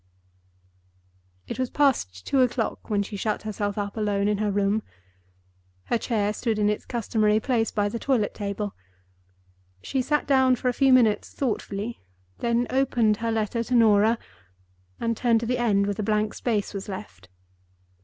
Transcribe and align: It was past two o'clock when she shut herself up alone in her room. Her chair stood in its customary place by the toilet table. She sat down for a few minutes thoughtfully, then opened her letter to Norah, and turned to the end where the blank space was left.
It 1.47 1.59
was 1.59 1.69
past 1.69 2.25
two 2.25 2.41
o'clock 2.41 2.89
when 2.89 3.03
she 3.03 3.15
shut 3.15 3.43
herself 3.43 3.77
up 3.77 3.95
alone 3.95 4.27
in 4.27 4.39
her 4.39 4.49
room. 4.49 4.81
Her 5.83 5.99
chair 5.99 6.33
stood 6.33 6.57
in 6.57 6.71
its 6.71 6.85
customary 6.85 7.39
place 7.39 7.69
by 7.69 7.87
the 7.87 7.99
toilet 7.99 8.33
table. 8.33 8.73
She 9.83 10.01
sat 10.01 10.25
down 10.25 10.55
for 10.55 10.69
a 10.69 10.73
few 10.73 10.91
minutes 10.91 11.35
thoughtfully, 11.35 12.01
then 12.39 12.65
opened 12.71 13.17
her 13.17 13.31
letter 13.31 13.63
to 13.63 13.75
Norah, 13.75 14.17
and 14.99 15.15
turned 15.15 15.41
to 15.41 15.45
the 15.45 15.59
end 15.59 15.85
where 15.85 15.93
the 15.93 16.01
blank 16.01 16.33
space 16.33 16.73
was 16.73 16.89
left. 16.89 17.29